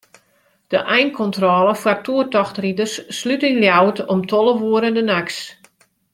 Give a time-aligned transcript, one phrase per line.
[0.73, 5.39] De einkontrôle foar toertochtriders slút yn Ljouwert om tolve oere de nachts.